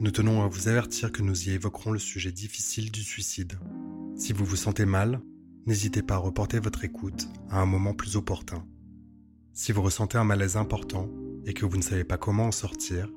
nous 0.00 0.10
tenons 0.10 0.42
à 0.42 0.48
vous 0.48 0.68
avertir 0.68 1.12
que 1.12 1.20
nous 1.20 1.48
y 1.48 1.52
évoquerons 1.52 1.92
le 1.92 1.98
sujet 1.98 2.32
difficile 2.32 2.90
du 2.90 3.02
suicide. 3.02 3.58
Si 4.16 4.32
vous 4.32 4.46
vous 4.46 4.56
sentez 4.56 4.86
mal, 4.86 5.20
n'hésitez 5.66 6.00
pas 6.00 6.14
à 6.14 6.18
reporter 6.18 6.58
votre 6.58 6.84
écoute 6.84 7.28
à 7.50 7.60
un 7.60 7.66
moment 7.66 7.92
plus 7.92 8.16
opportun. 8.16 8.64
Si 9.52 9.72
vous 9.72 9.82
ressentez 9.82 10.16
un 10.16 10.24
malaise 10.24 10.56
important 10.56 11.10
et 11.44 11.52
que 11.52 11.66
vous 11.66 11.76
ne 11.76 11.82
savez 11.82 12.04
pas 12.04 12.16
comment 12.16 12.46
en 12.46 12.52
sortir, 12.52 13.10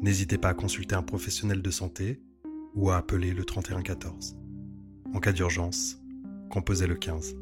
n'hésitez 0.00 0.38
pas 0.38 0.48
à 0.48 0.54
consulter 0.54 0.94
un 0.94 1.02
professionnel 1.02 1.60
de 1.60 1.70
santé 1.70 2.22
ou 2.74 2.88
à 2.88 2.96
appeler 2.96 3.34
le 3.34 3.44
3114. 3.44 4.34
En 5.12 5.20
cas 5.20 5.32
d'urgence, 5.32 5.98
composez 6.48 6.86
le 6.86 6.94
15. 6.94 7.41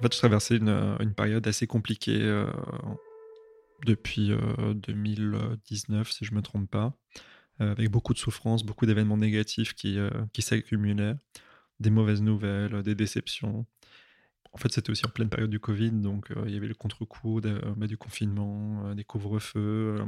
En 0.00 0.02
fait, 0.02 0.14
je 0.14 0.54
euh, 0.66 0.96
une 1.00 1.12
période 1.12 1.46
assez 1.46 1.66
compliquée 1.66 2.22
euh, 2.22 2.50
depuis 3.84 4.32
euh, 4.32 4.72
2019, 4.72 6.10
si 6.10 6.24
je 6.24 6.34
me 6.34 6.40
trompe 6.40 6.70
pas, 6.70 6.96
euh, 7.60 7.72
avec 7.72 7.90
beaucoup 7.90 8.14
de 8.14 8.18
souffrances, 8.18 8.64
beaucoup 8.64 8.86
d'événements 8.86 9.18
négatifs 9.18 9.74
qui, 9.74 9.98
euh, 9.98 10.10
s'accumulaient, 10.38 11.16
des 11.80 11.90
mauvaises 11.90 12.22
nouvelles, 12.22 12.82
des 12.82 12.94
déceptions. 12.94 13.66
En 14.52 14.58
fait, 14.58 14.72
c'était 14.72 14.90
aussi 14.90 15.04
en 15.04 15.10
pleine 15.10 15.28
période 15.28 15.50
du 15.50 15.60
Covid, 15.60 15.90
donc 15.92 16.30
euh, 16.30 16.44
il 16.46 16.54
y 16.54 16.56
avait 16.56 16.66
le 16.68 16.74
contre-coup 16.74 17.42
bah, 17.42 17.86
du 17.86 17.98
confinement, 17.98 18.86
euh, 18.86 18.94
des 18.94 19.04
couvre-feux, 19.04 19.96
euh, 20.00 20.06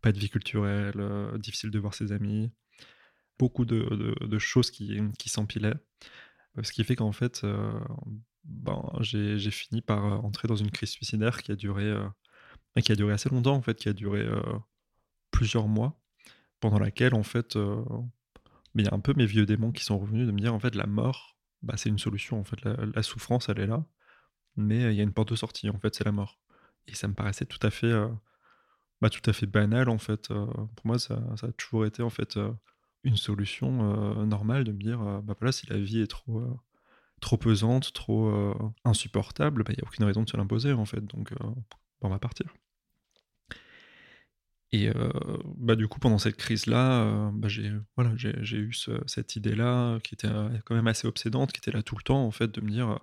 pas 0.00 0.12
de 0.12 0.18
vie 0.18 0.30
culturelle, 0.30 0.94
euh, 0.96 1.36
difficile 1.36 1.70
de 1.70 1.78
voir 1.78 1.92
ses 1.92 2.12
amis, 2.12 2.50
beaucoup 3.38 3.66
de, 3.66 4.38
choses 4.38 4.70
qui, 4.70 4.98
s'empilaient. 5.26 5.74
Euh, 6.58 6.62
Ce 6.62 6.72
qui 6.72 6.84
fait 6.84 6.96
qu'en 6.96 7.12
fait, 7.12 7.42
euh, 7.44 7.78
ben, 8.46 8.82
j'ai 9.00 9.50
fini 9.50 9.82
par 9.82 10.04
euh, 10.04 10.16
entrer 10.18 10.48
dans 10.48 10.56
une 10.56 10.70
crise 10.70 10.90
suicidaire 10.90 11.42
qui 11.42 11.52
a 11.52 11.56
duré, 11.56 11.84
euh, 11.84 12.08
et 12.76 12.82
qui 12.82 12.92
a 12.92 12.96
duré 12.96 13.12
assez 13.12 13.28
longtemps, 13.28 13.54
en 13.54 13.62
fait, 13.62 13.76
qui 13.78 13.88
a 13.88 13.92
duré 13.92 14.20
euh, 14.20 14.40
plusieurs 15.30 15.68
mois, 15.68 16.00
pendant 16.60 16.78
laquelle, 16.78 17.14
en 17.14 17.22
fait, 17.22 17.56
mais 18.74 18.82
il 18.82 18.86
y 18.86 18.88
a 18.88 18.94
un 18.94 19.00
peu 19.00 19.14
mes 19.16 19.26
vieux 19.26 19.46
démons 19.46 19.72
qui 19.72 19.84
sont 19.84 19.98
revenus 19.98 20.26
de 20.26 20.32
me 20.32 20.40
dire, 20.40 20.54
en 20.54 20.60
fait, 20.60 20.74
la 20.74 20.86
mort, 20.86 21.36
bah, 21.62 21.74
c'est 21.76 21.88
une 21.88 21.98
solution, 21.98 22.40
en 22.40 22.44
fait, 22.44 22.58
la, 22.64 23.02
souffrance, 23.02 23.48
elle 23.48 23.60
est 23.60 23.66
là, 23.66 23.84
mais 24.56 24.92
il 24.92 24.96
y 24.96 25.00
a 25.00 25.02
une 25.02 25.12
porte 25.12 25.30
de 25.30 25.36
sortie, 25.36 25.70
en 25.70 25.78
fait, 25.78 25.94
c'est 25.94 26.04
la 26.04 26.12
mort. 26.12 26.40
Et 26.86 26.94
ça 26.94 27.08
me 27.08 27.14
paraissait 27.14 27.46
tout 27.46 27.64
à 27.66 27.70
fait, 27.70 27.92
bah, 29.00 29.10
tout 29.10 29.28
à 29.28 29.32
fait 29.32 29.46
banal, 29.46 29.88
en 29.88 29.98
fait. 29.98 30.28
pour 30.28 30.84
moi, 30.84 30.98
ça, 30.98 31.22
ça 31.36 31.48
a 31.48 31.52
toujours 31.52 31.86
été, 31.86 32.02
en 32.02 32.10
fait, 32.10 32.38
une 33.04 33.16
solution 33.16 34.26
normale 34.26 34.64
de 34.64 34.72
me 34.72 34.78
dire, 34.78 34.98
bah 35.22 35.34
voilà, 35.38 35.52
si 35.52 35.66
la 35.66 35.78
vie 35.78 36.00
est 36.00 36.06
trop, 36.06 36.42
trop 37.20 37.36
pesante, 37.36 37.92
trop 37.92 38.28
euh, 38.28 38.54
insupportable, 38.84 39.62
bah, 39.64 39.72
il 39.72 39.76
n'y 39.76 39.84
a 39.84 39.88
aucune 39.88 40.04
raison 40.04 40.22
de 40.22 40.28
se 40.28 40.36
l'imposer, 40.36 40.72
en 40.72 40.84
fait. 40.84 41.04
Donc, 41.04 41.32
euh, 41.32 41.36
bah, 41.40 41.54
on 42.02 42.08
va 42.08 42.18
partir. 42.18 42.46
Et 44.72 44.88
euh, 44.88 45.10
bah, 45.56 45.76
du 45.76 45.88
coup, 45.88 45.98
pendant 46.00 46.18
cette 46.18 46.36
crise-là, 46.36 47.30
bah, 47.32 47.48
j'ai 47.48 47.72
voilà, 47.96 48.12
eu 48.14 48.72
ce- 48.72 49.02
cette 49.06 49.36
idée-là 49.36 49.98
qui 50.00 50.14
était 50.14 50.28
quand 50.64 50.74
même 50.74 50.88
assez 50.88 51.06
obsédante, 51.06 51.52
qui 51.52 51.58
était 51.58 51.70
là 51.70 51.82
tout 51.82 51.96
le 51.96 52.02
temps, 52.02 52.24
en 52.26 52.30
fait, 52.32 52.50
de 52.52 52.60
me 52.60 52.70
dire 52.70 52.98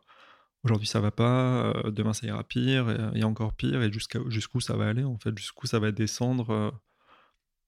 aujourd'hui 0.64 0.88
ça 0.88 1.00
va 1.00 1.12
pas, 1.12 1.74
demain 1.92 2.14
ça 2.14 2.28
ira 2.28 2.44
pire, 2.44 3.14
et, 3.16 3.24
encore 3.24 3.54
pire, 3.54 3.82
et 3.82 3.92
jusqu'où 3.92 4.60
ça 4.60 4.76
va 4.76 4.88
aller, 4.90 5.04
en 5.04 5.18
fait, 5.18 5.38
jusqu'où 5.38 5.68
ça 5.68 5.80
va 5.80 5.92
descendre. 5.92 6.74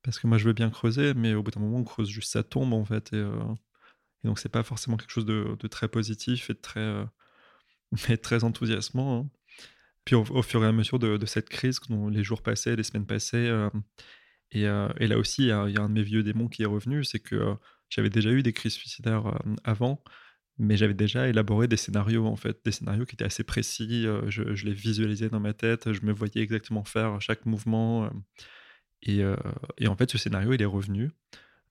parce 0.03 0.19
que 0.19 0.27
moi, 0.27 0.37
je 0.37 0.45
veux 0.45 0.53
bien 0.53 0.69
creuser, 0.69 1.13
mais 1.13 1.33
au 1.33 1.43
bout 1.43 1.51
d'un 1.51 1.61
moment, 1.61 1.77
on 1.79 1.83
creuse 1.83 2.09
juste 2.09 2.31
sa 2.33 2.43
tombe, 2.43 2.73
en 2.73 2.85
fait. 2.85 3.15
Et 4.25 4.27
donc, 4.27 4.39
c'est 4.39 4.49
pas 4.49 4.63
forcément 4.63 4.97
quelque 4.97 5.11
chose 5.11 5.25
de, 5.25 5.55
très 5.67 5.87
positif 5.87 6.49
et 6.49 6.53
de 6.53 6.59
très, 6.59 6.79
euh, 6.79 7.05
très 8.21 8.43
enthousiasmant. 8.43 9.19
hein. 9.19 9.29
Puis 10.03 10.15
au, 10.15 10.41
fur 10.43 10.63
et 10.63 10.67
à 10.67 10.71
mesure 10.71 10.99
de, 10.99 11.25
cette 11.25 11.49
crise, 11.49 11.79
les 12.11 12.23
jours 12.23 12.41
passaient, 12.43 12.75
les 12.75 12.83
semaines 12.83 13.07
passaient, 13.07 13.37
euh, 13.49 13.69
et, 14.51 14.67
euh, 14.67 14.87
et 14.99 15.07
là 15.07 15.17
aussi, 15.17 15.43
il 15.43 15.47
y, 15.47 15.51
a 15.51 15.61
un 15.61 15.89
de 15.89 15.93
mes 15.93 16.03
vieux 16.03 16.23
démons 16.23 16.47
qui 16.47 16.63
est 16.63 16.67
revenu, 16.67 17.03
c'est 17.03 17.19
que 17.19 17.35
euh, 17.35 17.53
j'avais 17.89 18.09
déjà 18.11 18.31
eu 18.31 18.43
des 18.43 18.53
crises 18.53 18.73
suicidaires 18.73 19.39
avant, 19.63 20.03
mais 20.59 20.77
j'avais 20.77 20.93
déjà 20.93 21.27
élaboré 21.27 21.67
des 21.67 21.77
scénarios, 21.77 22.25
en 22.27 22.35
fait, 22.35 22.59
des 22.65 22.71
scénarios 22.71 23.05
qui 23.05 23.15
étaient 23.15 23.25
assez 23.25 23.43
précis, 23.43 24.05
je, 24.27 24.43
les 24.43 24.73
visualisais 24.73 25.29
dans 25.29 25.39
ma 25.39 25.53
tête, 25.53 25.91
je 25.91 26.01
me 26.01 26.13
voyais 26.13 26.41
exactement 26.41 26.83
faire 26.83 27.19
chaque 27.21 27.45
mouvement, 27.45 28.09
et 29.03 29.23
en 29.23 29.95
fait, 29.95 30.11
ce 30.11 30.17
scénario, 30.17 30.53
il 30.53 30.61
est 30.61 30.65
revenu. 30.65 31.11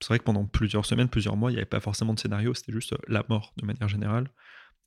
C'est 0.00 0.08
vrai 0.08 0.18
que 0.18 0.24
pendant 0.24 0.44
plusieurs 0.44 0.86
semaines, 0.86 1.08
plusieurs 1.08 1.36
mois, 1.36 1.50
il 1.50 1.54
n'y 1.54 1.58
avait 1.58 1.66
pas 1.66 1.80
forcément 1.80 2.14
de 2.14 2.20
scénario, 2.20 2.54
c'était 2.54 2.72
juste 2.72 2.92
euh, 2.92 2.98
la 3.08 3.24
mort 3.28 3.52
de 3.56 3.66
manière 3.66 3.88
générale. 3.88 4.30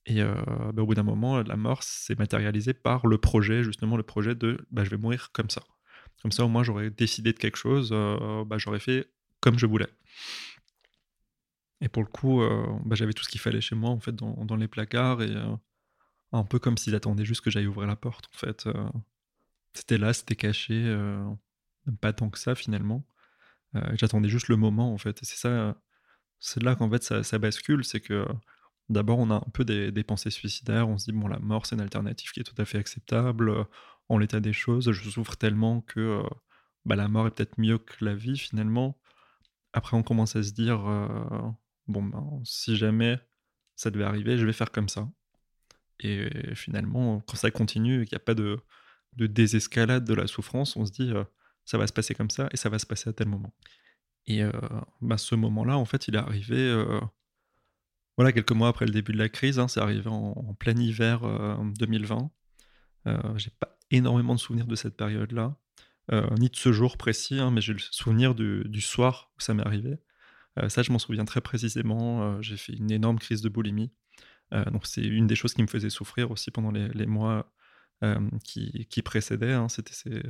Et 0.06 0.22
euh, 0.22 0.36
bah, 0.74 0.84
au 0.84 0.86
bout 0.86 0.96
d'un 0.96 1.04
moment, 1.04 1.42
la 1.42 1.56
mort 1.58 1.84
s'est 1.84 2.16
matérialisée 2.16 2.74
par 2.74 3.08
le 3.08 3.18
projet, 3.18 3.64
justement 3.64 3.98
le 3.98 4.04
projet 4.04 4.36
de 4.36 4.66
bah, 4.72 4.84
je 4.84 4.90
vais 4.90 4.98
mourir 4.98 5.32
comme 5.34 5.50
ça. 5.50 5.64
Comme 6.22 6.32
ça, 6.32 6.46
au 6.46 6.48
moins, 6.48 6.64
j'aurais 6.64 6.90
décidé 6.90 7.34
de 7.34 7.38
quelque 7.38 7.58
chose, 7.58 7.90
euh, 7.92 8.44
bah, 8.46 8.58
j'aurais 8.58 8.80
fait 8.80 9.10
comme 9.40 9.60
je 9.60 9.66
voulais. 9.66 9.88
Et 11.82 11.90
pour 11.90 12.02
le 12.02 12.10
coup, 12.10 12.42
bah, 12.86 12.96
j'avais 12.96 13.14
tout 13.14 13.24
ce 13.24 13.30
qu'il 13.30 13.40
fallait 13.40 13.62
chez 13.62 13.76
moi, 13.76 13.92
en 13.92 14.00
fait, 14.00 14.12
dans, 14.12 14.46
dans 14.46 14.56
les 14.56 14.68
placards, 14.68 15.22
et 15.22 15.32
un 16.32 16.44
peu 16.44 16.58
comme 16.58 16.76
s'ils 16.76 16.96
attendaient 16.96 17.24
juste 17.24 17.42
que 17.42 17.52
j'aille 17.52 17.68
ouvrir 17.68 17.88
la 17.88 17.96
porte, 17.96 18.26
en 18.34 18.38
fait. 18.38 18.68
c'était 19.76 20.00
là, 20.00 20.12
c'était 20.12 20.36
caché, 20.36 20.92
pas 22.02 22.14
tant 22.14 22.32
que 22.32 22.40
ça, 22.40 22.56
finalement. 22.56 23.06
Euh, 23.76 23.82
J'attendais 23.96 24.30
juste 24.30 24.48
le 24.48 24.58
moment, 24.58 24.94
en 24.94 24.98
fait. 24.98 25.20
C'est 25.24 25.38
ça, 25.38 25.76
c'est 26.40 26.64
là 26.64 26.76
qu'en 26.76 26.90
fait, 26.90 27.04
ça, 27.04 27.40
bascule, 27.40 27.84
c'est 27.86 28.02
que 28.02 28.26
D'abord, 28.90 29.20
on 29.20 29.30
a 29.32 29.36
un 29.36 29.50
peu 29.54 29.66
des, 29.66 30.04
pensées 30.04 30.30
suicidaires. 30.30 30.88
On 30.88 30.98
se 30.98 31.06
dit, 31.06 31.12
bon, 31.12 31.28
la 31.28 31.40
mort, 31.40 31.66
c'est 31.66 31.76
une 31.76 31.82
alternative 31.82 32.32
qui 32.32 32.40
est 32.40 32.44
tout 32.44 32.60
à 32.62 32.66
fait 32.66 32.78
acceptable. 32.78 33.50
euh, 33.50 33.64
en 34.10 34.18
l'état 34.18 34.40
des 34.40 34.54
choses, 34.54 34.92
je 34.92 35.10
souffre 35.10 35.36
tellement 35.36 35.82
que 35.82 36.00
euh, 36.00 36.24
bah, 36.86 36.96
la 36.96 37.10
mort 37.10 37.28
est 37.28 37.32
peut-être 37.32 37.60
mieux 37.60 37.78
que 37.78 38.06
la 38.06 38.16
vie, 38.16 38.38
finalement. 38.38 38.98
Après, 39.74 39.98
on 39.98 40.04
commence 40.04 40.36
à 40.38 40.44
se 40.44 40.54
dire, 40.54 40.88
euh, 40.88 41.42
bon, 41.88 42.04
ben, 42.04 42.42
si 42.46 42.78
jamais 42.78 43.20
ça 43.76 43.92
devait 43.92 44.06
arriver, 44.06 44.38
je 44.38 44.46
vais 44.46 44.54
faire 44.54 44.72
comme 44.72 44.90
ça. 44.90 45.10
Et 46.00 46.30
finalement, 46.56 47.22
quand 47.28 47.38
ça 47.38 47.52
continue 47.52 48.04
et 48.04 48.06
qu'il 48.06 48.16
n'y 48.16 48.22
a 48.22 48.26
pas 48.26 48.36
de, 48.36 48.60
de 49.14 49.28
désescalade 49.28 50.06
de 50.06 50.14
la 50.14 50.28
souffrance, 50.28 50.76
on 50.78 50.86
se 50.86 50.92
dit, 50.92 51.12
ça 51.68 51.78
va 51.78 51.86
se 51.86 51.94
passer 51.94 52.16
comme 52.16 52.30
ça 52.30 52.48
et 52.52 52.58
ça 52.58 52.70
va 52.70 52.80
se 52.80 52.86
passer 52.86 53.10
à 53.10 53.14
tel 53.14 53.28
moment. 53.28 53.54
Et 54.26 54.42
euh, 54.42 54.52
bah, 55.02 55.18
ce 55.18 55.36
moment-là, 55.36 55.78
en 55.78 55.86
fait, 55.86 56.08
il 56.08 56.16
est 56.16 56.20
arrivé. 56.20 56.58
euh, 56.58 57.00
voilà, 58.18 58.32
quelques 58.32 58.54
mois 58.54 58.70
après 58.70 58.86
le 58.86 58.92
début 58.92 59.12
de 59.12 59.18
la 59.18 59.30
crise, 59.30 59.60
hein, 59.60 59.68
c'est 59.68 59.82
arrivé 59.82 60.08
en, 60.08 60.56
plein 60.56 60.76
hiver 60.78 61.24
euh, 61.26 61.56
2020. 61.78 62.32
Euh, 63.08 63.38
j'ai 63.38 63.52
pas 63.60 63.78
énormément 63.92 64.34
de 64.34 64.40
souvenirs 64.40 64.66
de 64.66 64.76
cette 64.76 64.98
période-là, 64.98 65.56
ni 66.40 66.50
de 66.50 66.56
ce 66.56 66.72
jour 66.72 66.98
précis, 66.98 67.40
hein, 67.40 67.52
mais 67.52 67.62
j'ai 67.62 67.74
le 67.74 67.80
souvenir 67.80 68.34
du, 68.34 68.82
soir 68.82 69.32
où 69.38 69.42
ça 69.42 69.54
m'est 69.54 69.66
arrivé. 69.66 69.98
Ça, 70.70 70.82
je 70.82 70.92
m'en 70.92 71.00
souviens 71.00 71.26
très 71.26 71.42
précisément. 71.42 72.42
j'ai 72.42 72.58
fait 72.58 72.74
une 72.74 72.92
énorme 72.92 73.20
crise 73.20 73.42
de 73.42 73.50
boulimie. 73.50 73.92
Donc, 74.52 74.88
c'est 74.88 75.04
une 75.04 75.28
des 75.28 75.36
choses 75.36 75.54
qui 75.54 75.62
me 75.62 75.68
faisait 75.68 75.90
souffrir 75.90 76.32
aussi 76.32 76.50
pendant 76.50 76.72
les, 76.72 77.06
mois 77.06 77.54
qui, 78.44 78.88
qui 78.90 79.02
précédaient. 79.02 79.54
hein. 79.54 79.70
C'était 79.70 79.94
ces- 79.94 80.24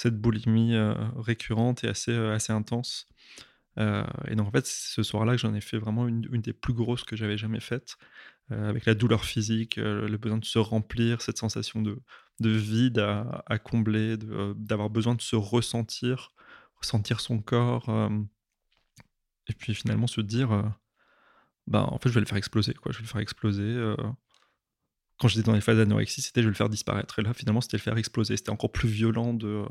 cette 0.00 0.18
boulimie 0.18 0.74
euh, 0.74 0.94
récurrente 1.16 1.84
et 1.84 1.88
assez, 1.88 2.12
euh, 2.12 2.34
assez 2.34 2.54
intense. 2.54 3.06
Euh, 3.78 4.02
et 4.28 4.34
donc 4.34 4.48
en 4.48 4.50
fait, 4.50 4.66
ce 4.66 5.02
soir-là 5.02 5.32
que 5.32 5.38
j'en 5.38 5.54
ai 5.54 5.60
fait 5.60 5.76
vraiment 5.76 6.08
une, 6.08 6.26
une 6.32 6.40
des 6.40 6.54
plus 6.54 6.72
grosses 6.72 7.04
que 7.04 7.16
j'avais 7.16 7.36
jamais 7.36 7.60
faites, 7.60 7.96
avec 8.50 8.84
la 8.84 8.94
douleur 8.94 9.24
physique, 9.24 9.76
le 9.76 10.16
besoin 10.16 10.38
de 10.38 10.44
se 10.44 10.58
remplir, 10.58 11.22
cette 11.22 11.38
sensation 11.38 11.82
de, 11.82 12.00
de 12.40 12.50
vide 12.50 12.98
à, 12.98 13.44
à 13.46 13.60
combler, 13.60 14.16
d'avoir 14.56 14.90
besoin 14.90 15.14
de 15.14 15.20
se 15.20 15.36
ressentir, 15.36 16.32
ressentir 16.74 17.20
son 17.20 17.38
corps, 17.40 17.88
et 19.46 19.52
puis 19.52 19.72
finalement 19.72 20.08
se 20.08 20.20
dire, 20.20 20.64
bah 21.68 21.84
en 21.92 22.00
fait 22.00 22.08
je 22.08 22.14
vais 22.14 22.20
le 22.20 22.26
faire 22.26 22.38
exploser, 22.38 22.74
quoi, 22.74 22.90
je 22.90 22.98
vais 22.98 23.04
le 23.04 23.08
faire 23.08 23.20
exploser. 23.20 23.94
Euh. 25.20 25.22
Quand 25.22 25.28
j'étais 25.28 25.42
dans 25.42 25.54
les 25.54 25.60
phases 25.60 25.76
d'anorexie, 25.76 26.22
c'était 26.22 26.42
je 26.42 26.46
vais 26.46 26.52
le 26.52 26.56
faire 26.56 26.68
disparaître, 26.68 27.18
et 27.18 27.22
là 27.22 27.34
finalement 27.34 27.60
c'était 27.60 27.76
le 27.76 27.82
faire 27.82 27.96
exploser, 27.96 28.36
c'était 28.36 28.50
encore 28.50 28.72
plus 28.72 28.88
violent 28.88 29.34
de, 29.34 29.48
euh, 29.48 29.66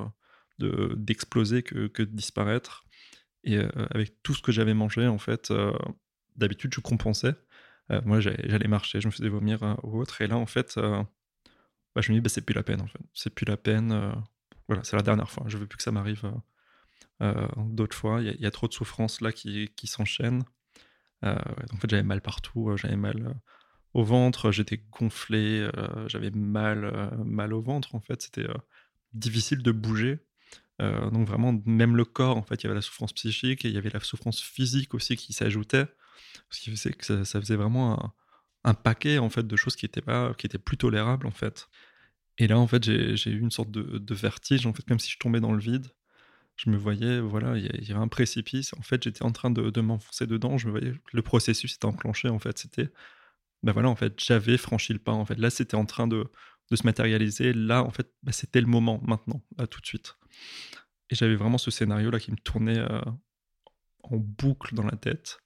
de 0.59 0.95
d'exploser 0.97 1.63
que, 1.63 1.87
que 1.87 2.03
de 2.03 2.11
disparaître. 2.15 2.85
Et 3.45 3.57
avec 3.91 4.21
tout 4.21 4.33
ce 4.33 4.41
que 4.41 4.51
j'avais 4.51 4.73
mangé, 4.73 5.07
en 5.07 5.17
fait, 5.17 5.53
d'habitude, 6.35 6.73
je 6.73 6.81
compensais. 6.81 7.35
moi, 8.03 8.19
j'allais 8.19 8.67
marcher, 8.67 8.99
je 8.99 9.07
me 9.07 9.11
faisais 9.13 9.29
vomir 9.29 9.77
ou 9.83 9.97
autre. 9.97 10.21
Et 10.21 10.27
là, 10.27 10.35
en 10.35 10.45
fait, 10.45 10.75
bah, 10.75 12.01
je 12.01 12.11
me 12.11 12.17
dis, 12.17 12.21
bah, 12.21 12.27
c'est 12.27 12.41
plus 12.41 12.53
la 12.53 12.63
peine. 12.63 12.85
C'est 13.13 13.33
plus 13.33 13.45
la 13.45 13.55
peine. 13.55 14.13
voilà, 14.67 14.83
c'est 14.83 14.97
la 14.97 15.03
dernière 15.03 15.31
fois. 15.31 15.45
Je 15.47 15.57
veux 15.57 15.67
plus 15.67 15.77
que 15.77 15.83
ça 15.83 15.93
m'arrive 15.93 16.29
d'autres 17.55 17.95
fois. 17.95 18.21
Il 18.21 18.41
y, 18.41 18.45
a 18.45 18.51
trop 18.51 18.67
de 18.67 18.73
souffrances 18.73 19.21
là 19.21 19.31
qui, 19.31 19.69
qui 19.77 19.87
s'enchaînent. 19.87 20.43
en 21.23 21.77
fait, 21.79 21.89
j'avais 21.89 22.03
mal 22.03 22.19
partout. 22.19 22.75
j'avais 22.75 22.97
mal 22.97 23.39
au 23.93 24.03
ventre, 24.03 24.51
j'étais 24.51 24.81
gonflé, 24.91 25.69
j'avais 26.07 26.31
mal, 26.31 27.11
mal 27.25 27.53
au 27.53 27.61
ventre, 27.61 27.95
en 27.95 27.99
fait. 27.99 28.21
C'était 28.21 28.47
difficile 29.13 29.63
de 29.63 29.71
bouger. 29.71 30.19
Euh, 30.81 31.09
donc 31.09 31.27
vraiment, 31.27 31.53
même 31.65 31.95
le 31.97 32.05
corps, 32.05 32.37
en 32.37 32.43
fait, 32.43 32.63
il 32.63 32.65
y 32.65 32.67
avait 32.67 32.75
la 32.75 32.81
souffrance 32.81 33.13
psychique 33.13 33.65
et 33.65 33.67
il 33.69 33.73
y 33.73 33.77
avait 33.77 33.89
la 33.89 33.99
souffrance 33.99 34.41
physique 34.41 34.93
aussi 34.93 35.15
qui 35.15 35.33
s'ajoutait, 35.33 35.87
ce 36.49 36.61
qui 36.61 36.71
faisait 36.71 36.93
que 36.93 37.05
ça, 37.05 37.41
faisait 37.41 37.55
vraiment 37.55 38.13
un, 38.63 38.73
paquet 38.73 39.17
en 39.17 39.29
fait 39.29 39.45
de 39.45 39.55
choses 39.55 39.75
qui 39.75 39.85
étaient 39.85 40.01
pas, 40.01 40.33
qui 40.35 40.45
étaient 40.45 40.57
plus 40.57 40.77
tolérables 40.77 41.27
en 41.27 41.31
fait. 41.31 41.69
Et 42.37 42.47
là, 42.47 42.57
en 42.57 42.67
fait, 42.67 42.83
j'ai 42.83 43.31
eu 43.31 43.39
une 43.39 43.51
sorte 43.51 43.71
de, 43.71 44.13
vertige, 44.13 44.65
en 44.65 44.73
fait, 44.73 44.83
comme 44.85 44.99
si 44.99 45.11
je 45.11 45.17
tombais 45.17 45.41
dans 45.41 45.51
le 45.51 45.59
vide. 45.59 45.87
Je 46.55 46.69
me 46.69 46.77
voyais, 46.77 47.19
voilà, 47.19 47.57
il 47.57 47.87
y, 47.87 47.91
avait 47.91 48.01
un 48.01 48.07
précipice. 48.07 48.73
En 48.77 48.81
fait, 48.81 49.03
j'étais 49.03 49.23
en 49.23 49.31
train 49.31 49.49
de, 49.51 49.81
m'enfoncer 49.81 50.27
dedans. 50.27 50.57
Je 50.57 50.67
me 50.67 50.71
voyais, 50.71 50.93
le 51.11 51.21
processus 51.21 51.75
était 51.75 51.85
enclenché. 51.85 52.29
En 52.29 52.39
fait, 52.39 52.57
c'était, 52.57 52.89
ben 53.63 53.73
voilà, 53.73 53.89
en 53.89 53.95
fait, 53.95 54.13
j'avais 54.19 54.57
franchi 54.57 54.93
le 54.93 54.99
pas. 54.99 55.11
En 55.11 55.25
fait, 55.25 55.37
là, 55.37 55.49
c'était 55.49 55.75
en 55.75 55.85
train 55.85 56.07
de, 56.07 56.25
se 56.71 56.85
matérialiser. 56.85 57.53
Là, 57.53 57.83
en 57.83 57.91
fait, 57.91 58.11
ben, 58.23 58.31
c'était 58.31 58.61
le 58.61 58.67
moment, 58.67 59.01
maintenant, 59.05 59.41
là, 59.57 59.67
tout 59.67 59.81
de 59.81 59.85
suite. 59.85 60.17
Et 61.09 61.15
j'avais 61.15 61.35
vraiment 61.35 61.57
ce 61.57 61.71
scénario-là 61.71 62.19
qui 62.19 62.31
me 62.31 62.37
tournait 62.37 62.77
euh, 62.77 63.01
en 64.03 64.17
boucle 64.17 64.75
dans 64.75 64.85
la 64.85 64.95
tête. 64.95 65.39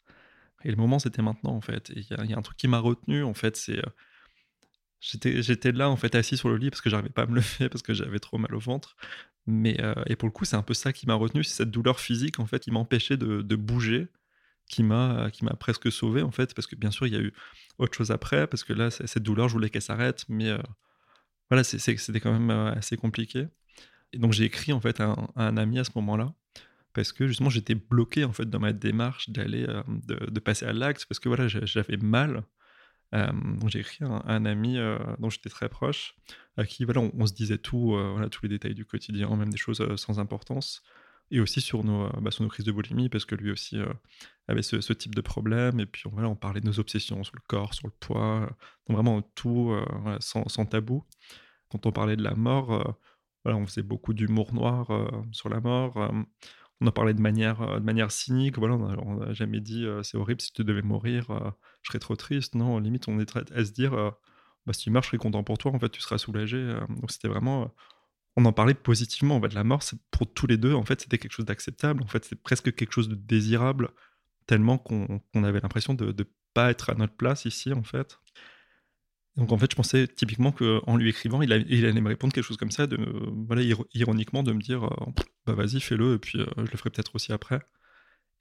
Et 0.64 0.70
le 0.70 0.76
moment, 0.76 1.00
c'était 1.00 1.22
maintenant, 1.22 1.56
en 1.56 1.62
fait. 1.62 1.90
Et 1.92 2.00
il 2.00 2.30
y, 2.30 2.34
a 2.34 2.38
un 2.38 2.42
truc 2.42 2.58
qui 2.58 2.68
m'a 2.68 2.80
retenu, 2.80 3.24
en 3.24 3.34
fait, 3.34 3.58
c'est... 3.58 3.80
Euh, 3.80 3.92
j'étais 5.02 5.72
là, 5.72 5.90
en 5.90 5.98
fait, 5.98 6.16
assis 6.16 6.38
sur 6.38 6.50
le 6.50 6.58
lit 6.58 6.70
parce 6.70 6.82
que 6.82 6.90
j'arrivais 6.90 7.10
pas 7.10 7.24
à 7.24 7.26
me 7.26 7.36
lever, 7.36 7.70
parce 7.70 7.82
que 7.82 7.94
j'avais 7.94 8.20
trop 8.20 8.38
mal 8.38 8.54
au 8.54 8.60
ventre. 8.60 8.96
Mais, 9.46 9.82
euh, 9.82 9.96
et 10.06 10.16
pour 10.16 10.28
le 10.28 10.32
coup, 10.32 10.46
c'est 10.46 10.56
un 10.56 10.62
peu 10.62 10.74
ça 10.74 10.94
qui 10.94 11.08
m'a 11.08 11.16
retenu, 11.16 11.44
c'est 11.44 11.56
cette 11.56 11.72
douleur 11.72 12.00
physique, 12.00 12.40
en 12.40 12.46
fait, 12.46 12.60
qui 12.60 12.72
m'empêchait 12.72 13.18
de, 13.18 13.42
de 13.42 13.56
bouger, 13.56 14.08
qui 14.68 14.84
m'a 14.84 15.30
presque 15.60 15.92
sauvé, 15.92 16.22
en 16.22 16.32
fait, 16.32 16.54
parce 16.54 16.68
que 16.68 16.76
bien 16.76 16.92
sûr, 16.92 17.08
il 17.08 17.14
y 17.14 17.18
a 17.18 17.22
eu 17.22 17.34
autre 17.78 17.96
chose 17.96 18.12
après, 18.12 18.48
parce 18.48 18.64
que 18.64 18.74
là, 18.74 18.90
cette 18.92 19.24
douleur, 19.24 19.50
je 19.50 19.54
voulais 19.54 19.70
qu'elle 19.70 19.82
s'arrête, 19.82 20.26
mais 20.30 20.52
voilà, 21.50 21.64
c'était 21.64 22.20
quand 22.20 22.32
même 22.32 22.50
assez 22.50 22.98
compliqué. 22.98 23.48
Et 24.14 24.20
donc 24.20 24.32
j'ai 24.32 24.46
écrit 24.46 24.72
en 24.72 24.80
fait 24.80 25.00
à 25.02 25.16
un, 25.36 25.58
ami 25.58 25.80
à 25.80 25.84
ce 25.84 25.92
moment-là 25.96 26.34
parce 26.94 27.12
que 27.12 27.28
justement 27.28 27.50
j'étais 27.50 27.76
bloqué 27.76 28.24
en 28.24 28.32
fait 28.32 28.46
dans 28.46 28.60
ma 28.60 28.72
démarche 28.72 29.30
d'aller 29.32 29.66
euh, 29.68 29.82
de, 29.88 30.40
passer 30.40 30.66
à 30.66 30.74
l'acte 30.74 31.06
parce 31.08 31.20
que 31.20 31.28
voilà 31.28 31.48
j'avais 31.48 31.98
mal. 31.98 32.44
Euh, 33.16 33.32
donc 33.32 33.70
j'ai 33.70 33.80
écrit 33.80 34.06
à 34.06 34.24
un, 34.32 34.46
ami 34.46 34.78
euh, 34.78 34.98
dont 35.20 35.30
j'étais 35.30 35.50
très 35.50 35.70
proche 35.70 36.16
à 36.58 36.66
qui 36.66 36.86
voilà 36.86 37.02
on, 37.02 37.26
se 37.26 37.34
disait 37.34 37.58
tout 37.58 37.96
voilà 37.96 38.30
tous 38.30 38.44
les 38.44 38.50
détails 38.50 38.76
du 38.76 38.86
quotidien 38.86 39.36
même 39.36 39.50
des 39.50 39.58
choses 39.58 39.84
sans 39.98 40.20
importance 40.20 40.84
et 41.32 41.40
aussi 41.40 41.62
sur 41.62 41.84
nos 41.84 42.10
bah, 42.22 42.32
sur 42.32 42.44
nos 42.44 42.50
crises 42.50 42.66
de 42.66 42.72
boulimie 42.72 43.10
parce 43.10 43.26
que 43.26 43.36
lui 43.36 43.52
aussi 43.52 43.78
avait 44.48 44.62
ce, 44.62 44.94
type 44.94 45.16
de 45.16 45.22
problème 45.22 45.80
et 45.80 45.86
puis 45.86 46.04
voilà 46.12 46.30
on 46.30 46.36
parlait 46.36 46.62
de 46.62 46.68
nos 46.68 46.80
obsessions 46.80 47.24
sur 47.24 47.36
le 47.36 47.42
corps 47.48 47.74
sur 47.74 47.88
le 47.88 47.94
poids 48.00 48.50
donc 48.88 48.98
vraiment 48.98 49.22
tout 49.22 49.76
sans, 50.20 50.66
tabou 50.66 51.04
quand 51.70 51.86
on 51.86 51.92
parlait 51.92 52.16
de 52.16 52.24
la 52.24 52.36
mort 52.36 52.98
on 53.52 53.66
faisait 53.66 53.84
beaucoup 53.84 54.14
d'humour 54.14 54.54
noir 54.54 54.92
euh, 54.92 55.10
sur 55.32 55.50
la 55.50 55.60
mort. 55.60 55.98
Euh, 55.98 56.10
on 56.82 56.88
en 56.88 56.92
parlait 56.92 57.14
de 57.14 57.22
manière, 57.22 57.62
euh, 57.62 57.80
de 57.80 57.86
manière 57.86 58.12
cynique. 58.12 58.58
Voilà, 58.58 58.76
on 58.76 59.18
n'a 59.18 59.34
jamais 59.34 59.60
dit 59.60 59.86
c'est 60.04 60.18
horrible 60.18 60.42
si 60.42 60.52
tu 60.54 60.64
devais 60.64 60.82
mourir, 60.82 61.28
je 61.82 61.90
serais 61.90 62.00
trop 62.00 62.16
triste. 62.16 62.56
Non, 62.56 62.80
limite, 62.80 63.08
on 63.08 63.20
est 63.20 63.36
à 63.36 63.66
se 63.66 63.72
dire 63.72 63.92
bah, 64.66 64.74
si 64.74 64.84
tu 64.84 64.92
meurs, 64.92 65.04
je 65.04 65.10
serais 65.10 65.18
content 65.18 65.44
pour 65.44 65.58
toi, 65.58 65.72
en 65.72 65.80
fait, 65.80 65.90
tu 65.90 66.02
seras 66.02 66.18
soulagé. 66.18 66.78
donc 66.90 67.12
c'était 67.12 67.28
vraiment. 67.28 67.72
On 68.36 68.46
en 68.46 68.54
parlait 68.54 68.74
positivement. 68.74 69.36
En 69.36 69.42
fait, 69.42 69.54
la 69.54 69.64
mort, 69.64 69.84
pour 70.12 70.32
tous 70.34 70.48
les 70.48 70.58
deux, 70.58 70.74
en 70.74 70.84
fait, 70.84 71.02
c'était 71.02 71.18
quelque 71.18 71.34
chose 71.34 71.46
d'acceptable. 71.46 72.04
En 72.04 72.08
fait, 72.08 72.26
c'est 72.26 72.42
presque 72.42 72.74
quelque 72.74 72.92
chose 72.92 73.10
de 73.10 73.16
désirable, 73.16 73.90
tellement 74.48 74.78
qu'on 74.78 75.22
avait 75.44 75.60
l'impression 75.60 75.94
de 75.94 76.06
ne 76.06 76.24
pas 76.54 76.72
être 76.72 76.90
à 76.90 76.96
notre 76.96 77.16
place 77.16 77.46
ici, 77.46 77.74
en 77.74 77.84
fait. 77.84 78.18
Donc 79.36 79.52
en 79.52 79.58
fait, 79.58 79.72
je 79.72 79.76
pensais 79.76 80.08
typiquement 80.08 80.52
qu'en 80.52 80.96
lui 80.96 81.10
écrivant, 81.10 81.42
il, 81.42 81.52
allait 81.52 82.02
me 82.02 82.08
répondre 82.08 82.34
quelque 82.34 82.44
chose 82.46 82.58
comme 82.58 82.72
ça, 82.72 82.86
de, 82.86 82.98
voilà, 83.48 83.64
ironiquement, 83.94 84.44
de 84.44 84.54
me 84.54 84.62
dire 84.62 84.84
euh, 84.84 85.12
bah 85.48 85.54
vas-y, 85.54 85.80
fais-le, 85.80 86.16
et 86.16 86.20
puis 86.20 86.40
euh, 86.40 86.46
je 86.58 86.72
le 86.72 86.78
ferai 86.78 86.92
peut-être 86.92 87.16
aussi 87.16 87.34
après. 87.34 87.60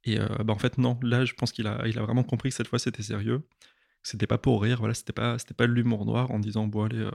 Et 0.05 0.21
euh, 0.21 0.27
bah 0.45 0.53
en 0.53 0.59
fait, 0.59 0.79
non, 0.79 0.99
là, 1.03 1.25
je 1.25 1.35
pense 1.35 1.53
qu'il 1.53 1.67
a, 1.67 1.87
il 1.87 1.99
a 1.99 2.03
vraiment 2.03 2.25
compris 2.25 2.51
que 2.51 2.57
cette 2.57 2.69
fois, 2.69 2.79
c'était 2.79 3.03
sérieux. 3.03 3.43
C'était 4.03 4.27
pas 4.27 4.39
pour 4.39 4.63
rire, 4.63 4.79
voilà, 4.81 4.95
c'était 4.95 5.13
pas, 5.13 5.37
pas 5.57 5.67
l'humour 5.67 6.05
noir 6.07 6.31
en 6.31 6.39
disant 6.41 6.67
bon, 6.67 6.85
allez, 6.85 7.09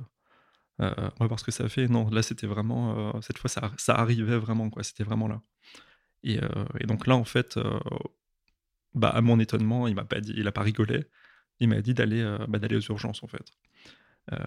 on 0.79 0.85
va 1.19 1.27
voir 1.27 1.39
ce 1.39 1.45
que 1.45 1.51
ça 1.51 1.67
fait. 1.69 1.87
Non, 1.87 2.09
là, 2.09 2.21
c'était 2.21 2.47
vraiment, 2.47 3.19
cette 3.21 3.37
fois, 3.37 3.49
ça, 3.49 3.71
ça, 3.77 3.95
arrivait 3.95 4.37
vraiment, 4.37 4.69
quoi, 4.69 4.83
c'était 4.83 5.03
vraiment 5.03 5.27
là. 5.27 5.41
Et, 6.23 6.39
et, 6.79 6.85
donc 6.85 7.07
là, 7.07 7.15
en 7.15 7.23
fait, 7.23 7.59
bah, 8.93 9.09
à 9.09 9.21
mon 9.21 9.39
étonnement, 9.39 9.87
il 9.87 9.95
m'a 9.95 10.05
pas 10.05 10.19
dit, 10.19 10.33
il 10.35 10.47
a 10.47 10.51
pas 10.51 10.61
rigolé 10.61 11.07
il 11.59 11.69
m'a 11.69 11.81
dit 11.81 11.93
d'aller 11.93 12.23
bah, 12.47 12.59
aux 12.71 12.79
urgences 12.79 13.23
en 13.23 13.27
fait. 13.27 13.51
Euh, 14.31 14.37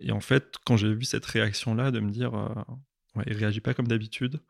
et 0.00 0.12
en 0.12 0.20
fait, 0.20 0.56
quand 0.64 0.76
j'ai 0.76 0.92
vu 0.92 1.04
cette 1.04 1.26
réaction-là, 1.26 1.90
de 1.90 2.00
me 2.00 2.10
dire, 2.10 2.34
euh, 2.34 2.54
ouais, 3.14 3.24
il 3.26 3.34
réagit 3.34 3.60
pas 3.60 3.74
comme 3.74 3.86
d'habitude. 3.86 4.40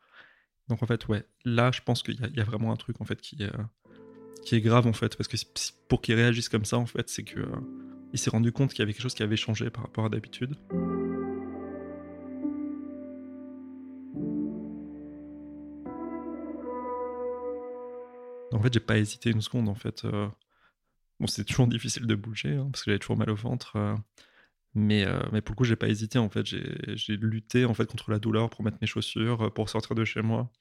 Donc 0.69 0.81
en 0.81 0.85
fait, 0.85 1.07
ouais, 1.07 1.25
là, 1.43 1.71
je 1.73 1.81
pense 1.81 2.03
qu'il 2.03 2.15
y, 2.15 2.39
a 2.39 2.43
vraiment 2.43 2.71
un 2.71 2.77
truc 2.77 3.01
en 3.01 3.05
fait 3.05 3.19
qui 3.19 3.37
qui 4.45 4.55
est 4.55 4.61
grave 4.61 4.87
en 4.87 4.93
fait, 4.93 5.15
parce 5.15 5.27
que 5.27 5.37
pour 5.87 6.01
qu'il 6.01 6.15
réagisse 6.15 6.49
comme 6.49 6.65
ça, 6.65 6.77
en 6.77 6.85
fait, 6.85 7.09
c'est 7.09 7.23
que 7.23 7.45
il 8.13 8.19
s'est 8.19 8.29
rendu 8.29 8.51
compte 8.51 8.71
qu'il 8.71 8.79
y 8.79 8.83
avait 8.83 8.93
quelque 8.93 9.03
chose 9.03 9.15
qui 9.15 9.23
avait 9.23 9.37
changé 9.37 9.69
par 9.69 9.83
rapport 9.83 10.05
à 10.05 10.09
d'habitude. 10.09 10.55
Fait, 18.63 18.73
j'ai 18.73 18.79
pas 18.79 18.97
hésité 18.97 19.29
une 19.31 19.41
seconde. 19.41 19.69
En 19.69 19.75
fait, 19.75 20.05
euh, 20.05 20.27
bon, 21.19 21.27
c'est 21.27 21.45
toujours 21.45 21.67
difficile 21.67 22.07
de 22.07 22.15
bouger 22.15 22.55
hein, 22.55 22.69
parce 22.71 22.83
que 22.83 22.91
j'avais 22.91 22.99
toujours 22.99 23.17
mal 23.17 23.29
au 23.29 23.35
ventre. 23.35 23.77
Mais, 24.75 25.05
euh, 25.05 25.19
mais 25.31 25.41
pour 25.41 25.53
le 25.53 25.57
coup, 25.57 25.63
j'ai 25.65 25.75
pas 25.75 25.87
hésité. 25.87 26.17
En 26.19 26.29
fait, 26.29 26.45
j'ai 26.45 27.17
lutté 27.17 27.65
en 27.65 27.73
fait 27.73 27.85
contre 27.85 28.11
la 28.11 28.19
douleur 28.19 28.49
pour 28.49 28.63
mettre 28.63 28.77
mes 28.81 28.87
chaussures, 28.87 29.43
euh, 29.43 29.49
pour 29.49 29.69
sortir 29.69 29.95
de 29.95 30.05
chez 30.05 30.21
moi. 30.21 30.51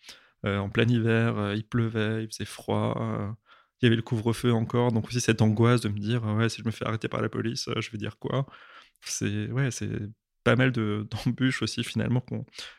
Euh, 0.47 0.59
en 0.59 0.71
plein 0.71 0.87
hiver, 0.87 1.55
il 1.55 1.65
pleuvait, 1.65 2.25
il 2.25 2.29
faisait 2.29 2.45
froid. 2.45 3.37
il 3.81 3.87
y 3.87 3.87
avait 3.87 3.97
le 3.97 4.03
couvre-feu 4.03 4.53
encore, 4.53 4.93
donc 4.93 5.09
aussi 5.09 5.21
cette 5.21 5.43
angoisse 5.43 5.81
de 5.83 5.89
me 5.89 5.99
dire 5.99 6.25
ouais, 6.25 6.49
si 6.49 6.61
je 6.63 6.67
me 6.67 6.73
fais 6.73 6.87
arrêter 6.87 7.09
par 7.09 7.23
la 7.23 7.29
police, 7.29 7.69
je 7.79 7.91
vais 7.91 7.99
dire 7.99 8.19
quoi? 8.19 8.47
C'est 9.03 9.51
ouais, 9.51 9.71
c'est 9.71 9.89
pas 10.45 10.57
mal 10.57 10.73
d'embûches 10.73 11.63
aussi 11.63 11.85
finalement 11.85 12.25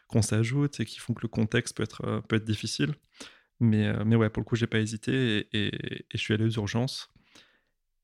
qu'on 0.08 0.22
s'ajoute 0.22 0.80
et 0.82 0.86
qui 0.86 1.00
font 1.00 1.14
que 1.14 1.22
le 1.24 1.30
contexte 1.30 1.78
peut 1.78 1.84
être, 1.84 2.22
peut 2.28 2.36
être 2.38 2.46
difficile. 2.46 2.94
Mais, 3.60 3.94
mais 4.06 4.16
ouais, 4.16 4.30
pour 4.30 4.42
le 4.42 4.46
coup, 4.46 4.56
j'ai 4.56 4.68
pas 4.68 4.80
hésité 4.80 5.48
et, 5.54 6.06
je 6.14 6.18
suis 6.18 6.34
allé 6.34 6.46
aux 6.46 6.52
urgences. 6.52 7.14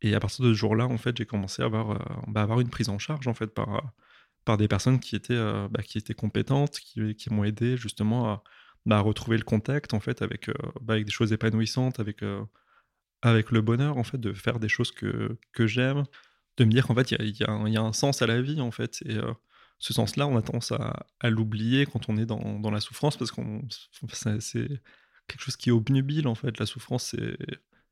Et 0.02 0.16
à 0.16 0.20
partir 0.20 0.46
de 0.46 0.54
ce 0.54 0.58
jour-là, 0.58 0.88
en 0.88 0.98
fait, 0.98 1.18
j'ai 1.18 1.26
commencé 1.26 1.62
à 1.62 1.66
avoir, 1.66 1.92
euh, 1.92 1.98
bah, 2.28 2.42
avoir 2.42 2.60
une 2.62 2.70
prise 2.70 2.90
en 2.90 3.00
charge 3.00 3.28
en 3.28 3.34
fait 3.34 3.48
par, 3.48 3.76
euh, 3.76 3.82
par 4.46 4.58
des 4.58 4.68
personnes 4.68 5.00
qui 5.00 5.16
étaient, 5.16 5.34
euh, 5.34 5.68
bah, 5.70 5.84
qui 5.84 5.98
étaient 5.98 6.14
compétentes, 6.14 6.80
qui, 6.80 7.16
qui 7.16 7.34
m'ont 7.34 7.44
aidé 7.44 7.78
justement 7.78 8.30
à, 8.30 8.44
bah, 8.86 9.00
retrouver 9.02 9.38
le 9.38 9.44
contact 9.44 9.94
en 9.94 10.00
fait 10.00 10.22
avec, 10.22 10.50
bah, 10.82 10.94
avec 10.94 11.06
des 11.06 11.12
choses 11.12 11.34
épanouissantes, 11.34 12.00
avec, 12.00 12.24
avec 13.22 13.52
le 13.52 13.62
bonheur 13.62 13.98
en 13.98 14.04
fait 14.04 14.18
de 14.18 14.34
faire 14.34 14.60
des 14.60 14.70
choses 14.70 14.92
que, 14.92 15.38
que 15.54 15.68
j'aime, 15.68 16.06
de 16.58 16.66
me 16.66 16.72
dire 16.72 16.88
qu'en 16.88 16.96
fait 16.96 17.12
il 17.12 17.22
y, 17.22 17.32
y, 17.32 17.44
y 17.44 17.78
a, 17.78 17.82
un 17.82 17.94
sens 17.94 18.22
à 18.22 18.28
la 18.28 18.42
vie 18.42 18.62
en 18.62 18.72
fait. 18.72 19.02
Et 19.06 19.18
ce 19.80 19.94
sens-là, 19.94 20.28
on 20.28 20.38
a 20.38 20.42
tendance 20.42 20.72
à, 20.72 21.30
l'oublier 21.30 21.86
quand 21.86 22.10
on 22.10 22.18
est 22.18 22.26
dans, 22.26 22.60
dans 22.60 22.72
la 22.72 22.80
souffrance 22.80 23.18
parce 23.18 23.32
que 23.32 23.42
c'est 24.40 24.82
quelque 25.30 25.44
chose 25.44 25.56
qui 25.56 25.70
est 25.70 25.72
obnubile 25.72 26.28
en 26.28 26.36
fait. 26.36 26.60
La 26.60 26.66
souffrance, 26.66 27.16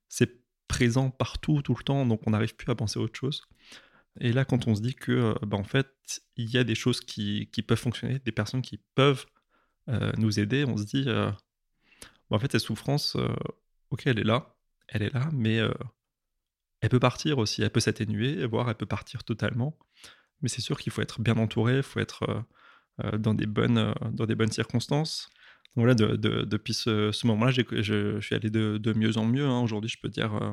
c'est 0.09 0.41
présent 0.67 1.09
partout, 1.09 1.61
tout 1.61 1.75
le 1.77 1.83
temps, 1.83 2.05
donc 2.05 2.21
on 2.27 2.31
n'arrive 2.31 2.55
plus 2.55 2.69
à 2.71 2.75
penser 2.75 2.99
à 2.99 3.03
autre 3.03 3.17
chose. 3.17 3.47
Et 4.19 4.33
là, 4.33 4.45
quand 4.45 4.67
on 4.67 4.75
se 4.75 4.81
dit 4.81 4.95
que, 4.95 5.11
euh, 5.11 5.33
bah, 5.45 5.57
en 5.57 5.63
fait, 5.63 6.21
il 6.35 6.49
y 6.49 6.57
a 6.57 6.63
des 6.63 6.75
choses 6.75 7.01
qui, 7.01 7.49
qui, 7.51 7.61
peuvent 7.61 7.77
fonctionner, 7.79 8.19
des 8.19 8.31
personnes 8.31 8.61
qui 8.61 8.79
peuvent 8.95 9.25
euh, 9.89 10.11
nous 10.17 10.39
aider, 10.39 10.65
on 10.65 10.77
se 10.77 10.85
dit, 10.85 11.05
euh, 11.07 11.29
bah, 12.29 12.37
en 12.37 12.39
fait, 12.39 12.51
cette 12.51 12.61
souffrance, 12.61 13.17
ok, 13.91 14.07
elle 14.07 14.19
est 14.19 14.23
là, 14.23 14.55
elle 14.87 15.03
est 15.03 15.13
là, 15.13 15.29
mais 15.33 15.59
elle 16.81 16.89
peut 16.89 16.99
partir 16.99 17.37
aussi, 17.37 17.61
elle 17.61 17.69
peut 17.69 17.79
s'atténuer, 17.79 18.45
voire 18.45 18.69
elle 18.69 18.75
peut 18.75 18.85
partir 18.85 19.23
totalement. 19.23 19.77
Mais 20.41 20.49
c'est 20.49 20.61
sûr 20.61 20.79
qu'il 20.79 20.91
faut 20.91 21.01
être 21.01 21.21
bien 21.21 21.37
entouré, 21.37 21.77
il 21.77 21.83
faut 21.83 21.99
être 21.99 22.45
dans, 23.17 23.33
des 23.33 23.45
bonnes, 23.45 23.93
dans 24.11 24.25
des 24.25 24.35
bonnes 24.35 24.51
circonstances. 24.51 25.29
Donc 25.77 25.87
depuis 25.95 26.73
ce, 26.73 27.27
moment-là, 27.27 27.51
je, 27.51 28.19
suis 28.19 28.35
allé 28.35 28.49
de, 28.49 28.93
mieux 28.93 29.17
en 29.17 29.25
mieux. 29.25 29.45
Hein. 29.45 29.61
Aujourd'hui, 29.61 29.89
je 29.89 29.97
peux 30.01 30.09
dire, 30.09 30.33
euh, 30.33 30.51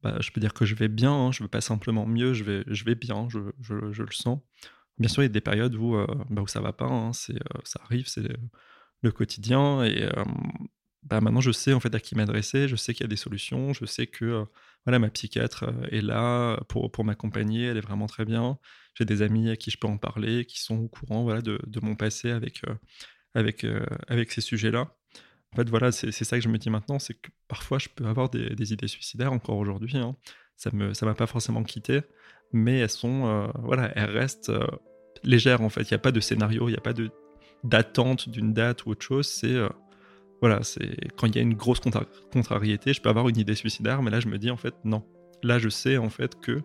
bah, 0.00 0.16
je 0.20 0.30
peux 0.30 0.40
dire 0.40 0.54
que 0.54 0.64
je 0.64 0.76
vais 0.76 0.86
bien. 0.86 1.12
Hein. 1.12 1.32
Je 1.32 1.42
ne 1.42 1.46
veux 1.46 1.50
pas 1.50 1.60
simplement 1.60 2.06
mieux, 2.06 2.34
je 2.34 2.44
vais, 2.44 2.62
je 2.68 2.84
vais 2.84 2.94
bien. 2.94 3.28
Je, 3.28 3.40
le 3.74 4.12
sens. 4.12 4.38
Bien 4.98 5.08
sûr, 5.08 5.24
il 5.24 5.26
y 5.26 5.30
a 5.30 5.32
des 5.32 5.40
périodes 5.40 5.74
où, 5.74 5.96
euh, 5.96 6.06
bah, 6.30 6.42
où 6.42 6.46
ça 6.46 6.60
va 6.60 6.72
pas. 6.72 6.86
Hein. 6.86 7.12
C'est, 7.12 7.34
euh, 7.34 7.60
ça 7.64 7.80
arrive. 7.82 8.06
C'est 8.06 8.28
le 9.02 9.10
quotidien. 9.10 9.82
Et 9.82 10.08
bah, 11.02 11.20
maintenant, 11.20 11.40
je 11.40 11.50
sais 11.50 11.72
en 11.72 11.80
fait 11.80 11.92
à 11.92 11.98
qui 11.98 12.14
m'adresser, 12.14 12.68
je 12.68 12.76
sais 12.76 12.94
qu'il 12.94 13.02
y 13.02 13.08
a 13.08 13.08
des 13.08 13.16
solutions, 13.16 13.72
je 13.72 13.86
sais 13.86 14.06
que 14.06 14.46
voilà, 14.86 15.00
ma 15.00 15.10
psychiatre 15.10 15.64
est 15.90 16.00
là 16.00 16.60
pour, 16.68 16.92
pour 16.92 17.04
m'accompagner, 17.04 17.64
elle 17.64 17.76
est 17.76 17.82
vraiment 17.82 18.06
très 18.06 18.24
bien. 18.24 18.56
J'ai 18.94 19.04
des 19.04 19.20
amis 19.22 19.50
à 19.50 19.56
qui 19.56 19.72
je 19.72 19.78
peux 19.78 19.88
en 19.88 19.98
parler, 19.98 20.44
qui 20.46 20.60
sont 20.60 20.76
au 20.76 20.88
courant 20.88 21.24
voilà, 21.24 21.42
de 21.42 21.80
mon 21.82 21.96
passé 21.96 22.30
avec, 22.30 22.62
avec, 23.34 23.66
avec 24.08 24.32
ces 24.32 24.40
sujets-là. 24.40 24.94
En 25.52 25.56
fait, 25.56 25.68
voilà, 25.68 25.92
c'est 25.92 26.12
ça 26.12 26.36
que 26.36 26.42
je 26.42 26.48
me 26.48 26.58
dis 26.58 26.70
maintenant, 26.70 26.98
c'est 26.98 27.14
que 27.14 27.30
parfois 27.46 27.78
je 27.78 27.88
peux 27.88 28.06
avoir 28.06 28.28
des, 28.28 28.72
idées 28.72 28.88
suicidaires 28.88 29.32
encore 29.32 29.56
aujourd'hui. 29.56 29.96
Hein. 29.96 30.16
Ça 30.56 30.70
ne 30.72 30.92
ça 30.92 31.06
m'a 31.06 31.14
pas 31.14 31.26
forcément 31.26 31.62
quitté, 31.62 32.00
mais 32.52 32.78
elles 32.80 32.90
sont, 32.90 33.52
voilà, 33.62 33.92
elles 33.94 34.10
restent 34.10 34.52
légères 35.22 35.62
en 35.62 35.68
fait. 35.68 35.82
Il 35.82 35.92
n'y 35.92 35.96
a 35.96 35.98
pas 35.98 36.12
de 36.12 36.20
scénario, 36.20 36.68
il 36.68 36.72
n'y 36.72 36.78
a 36.78 36.80
pas 36.80 36.92
d'attente 37.62 38.28
d'une 38.28 38.52
date 38.52 38.84
ou 38.86 38.90
autre 38.90 39.02
chose. 39.04 39.28
C'est 39.28 39.56
voilà, 40.40 40.60
quand 41.16 41.28
il 41.28 41.36
y 41.36 41.38
a 41.38 41.42
une 41.42 41.54
grosse 41.54 41.80
contrariété, 42.32 42.92
je 42.92 43.00
peux 43.00 43.08
avoir 43.08 43.28
une 43.28 43.38
idée 43.38 43.54
suicidaire, 43.54 44.02
mais 44.02 44.10
là 44.10 44.20
je 44.20 44.28
me 44.28 44.38
dis 44.38 44.50
en 44.50 44.56
fait 44.56 44.74
non. 44.84 45.04
Là 45.42 45.58
je 45.58 45.68
sais 45.68 45.98
en 45.98 46.10
fait 46.10 46.40
que 46.40 46.62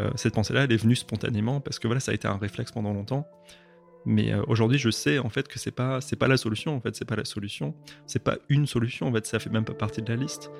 euh, 0.00 0.10
cette 0.14 0.34
pensée-là, 0.34 0.64
elle 0.64 0.72
est 0.72 0.76
venue 0.76 0.96
spontanément 0.96 1.60
parce 1.60 1.78
que 1.78 1.86
voilà, 1.86 2.00
ça 2.00 2.12
a 2.12 2.14
été 2.14 2.28
un 2.28 2.36
réflexe 2.36 2.70
pendant 2.72 2.92
longtemps. 2.92 3.26
Mais 4.06 4.32
euh, 4.32 4.42
aujourd'hui, 4.46 4.78
je 4.78 4.88
sais 4.88 5.18
en 5.18 5.28
fait 5.28 5.48
que 5.48 5.58
c'est 5.58 5.72
pas 5.72 6.00
c'est 6.00 6.16
pas 6.16 6.28
la 6.28 6.36
solution. 6.36 6.76
En 6.76 6.80
fait, 6.80 6.94
c'est 6.94 7.04
pas 7.04 7.16
la 7.16 7.24
solution. 7.24 7.74
C'est 8.06 8.22
pas 8.22 8.38
une 8.48 8.66
solution. 8.66 9.08
En 9.08 9.12
fait, 9.12 9.26
ça 9.26 9.38
fait 9.40 9.50
même 9.50 9.64
pas 9.64 9.74
partie 9.74 10.00
de 10.00 10.08
la 10.08 10.16
liste. 10.16 10.50